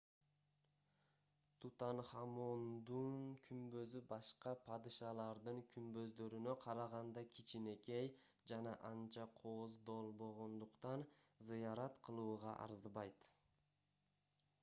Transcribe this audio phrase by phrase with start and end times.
[1.65, 3.17] тутанхамондун
[3.49, 8.11] күмбөзү башка падышалардын күмбөздөрүнө караганда кичинекей
[8.53, 11.05] жана анча кооздолбогондуктан
[11.51, 13.29] зыярат кылууга арзыбайт